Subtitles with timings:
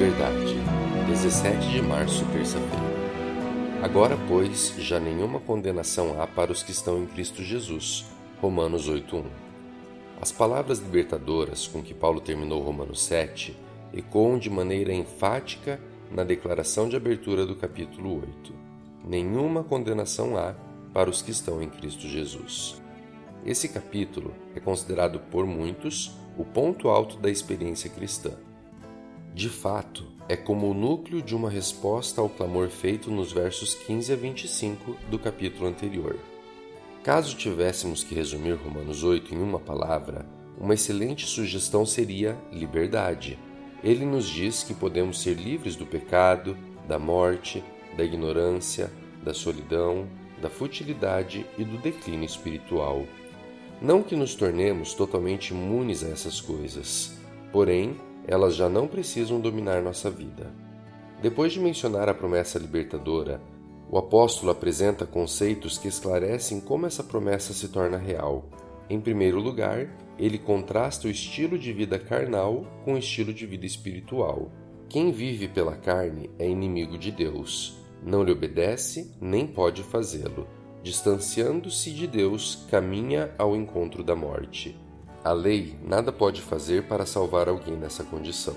[0.00, 0.54] Liberdade,
[1.08, 3.82] 17 de março, terça-feira.
[3.82, 8.06] Agora, pois, já nenhuma condenação há para os que estão em Cristo Jesus.
[8.40, 9.24] Romanos 8:1.
[10.18, 13.54] As palavras libertadoras com que Paulo terminou Romanos 7
[13.92, 15.78] ecoam de maneira enfática
[16.10, 18.54] na declaração de abertura do capítulo 8.
[19.04, 20.54] Nenhuma condenação há
[20.94, 22.80] para os que estão em Cristo Jesus.
[23.44, 28.30] Esse capítulo é considerado por muitos o ponto alto da experiência cristã.
[29.34, 34.12] De fato, é como o núcleo de uma resposta ao clamor feito nos versos 15
[34.12, 36.18] a 25 do capítulo anterior.
[37.02, 40.26] Caso tivéssemos que resumir Romanos 8 em uma palavra,
[40.58, 43.38] uma excelente sugestão seria liberdade.
[43.82, 47.64] Ele nos diz que podemos ser livres do pecado, da morte,
[47.96, 48.90] da ignorância,
[49.22, 50.06] da solidão,
[50.42, 53.06] da futilidade e do declínio espiritual.
[53.80, 57.16] Não que nos tornemos totalmente imunes a essas coisas,
[57.50, 57.96] porém,
[58.30, 60.50] elas já não precisam dominar nossa vida.
[61.20, 63.42] Depois de mencionar a promessa libertadora,
[63.90, 68.48] o apóstolo apresenta conceitos que esclarecem como essa promessa se torna real.
[68.88, 69.88] Em primeiro lugar,
[70.18, 74.50] ele contrasta o estilo de vida carnal com o estilo de vida espiritual.
[74.88, 80.46] Quem vive pela carne é inimigo de Deus, não lhe obedece nem pode fazê-lo
[80.82, 84.76] distanciando-se de Deus, caminha ao encontro da morte.
[85.22, 88.56] A lei nada pode fazer para salvar alguém nessa condição.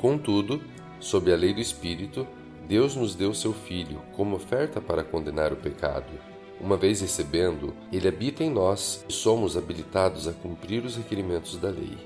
[0.00, 0.60] Contudo,
[0.98, 2.26] sob a lei do Espírito,
[2.66, 6.12] Deus nos deu seu Filho como oferta para condenar o pecado.
[6.60, 11.68] Uma vez recebendo, ele habita em nós e somos habilitados a cumprir os requerimentos da
[11.68, 11.96] lei.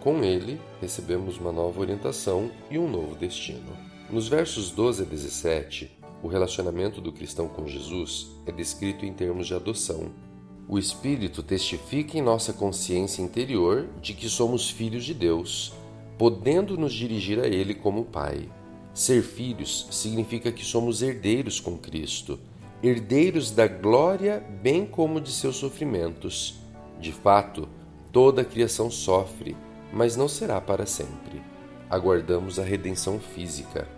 [0.00, 3.76] Com ele, recebemos uma nova orientação e um novo destino.
[4.08, 9.46] Nos versos 12 a 17, o relacionamento do cristão com Jesus é descrito em termos
[9.46, 10.10] de adoção.
[10.72, 15.72] O Espírito testifica em nossa consciência interior de que somos filhos de Deus,
[16.16, 18.48] podendo nos dirigir a Ele como Pai.
[18.94, 22.38] Ser filhos significa que somos herdeiros com Cristo,
[22.84, 26.60] herdeiros da glória, bem como de seus sofrimentos.
[27.00, 27.68] De fato,
[28.12, 29.56] toda a criação sofre,
[29.92, 31.42] mas não será para sempre.
[31.90, 33.88] Aguardamos a redenção física.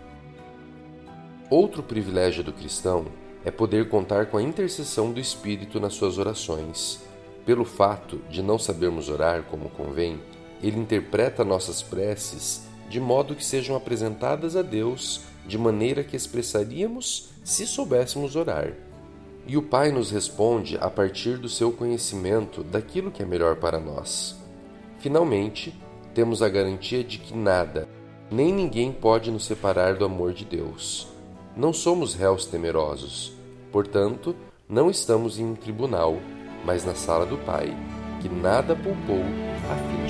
[1.51, 3.05] Outro privilégio do cristão
[3.45, 7.01] é poder contar com a intercessão do Espírito nas suas orações.
[7.45, 10.21] Pelo fato de não sabermos orar como convém,
[10.61, 17.29] ele interpreta nossas preces de modo que sejam apresentadas a Deus de maneira que expressaríamos
[17.43, 18.73] se soubéssemos orar.
[19.45, 23.79] E o Pai nos responde a partir do seu conhecimento daquilo que é melhor para
[23.79, 24.37] nós.
[24.99, 25.77] Finalmente,
[26.13, 27.89] temos a garantia de que nada,
[28.31, 31.12] nem ninguém pode nos separar do amor de Deus.
[31.55, 33.31] Não somos réus temerosos,
[33.71, 34.35] portanto,
[34.67, 36.17] não estamos em um tribunal,
[36.65, 37.75] mas na sala do Pai,
[38.21, 39.21] que nada poupou
[39.69, 40.02] a fim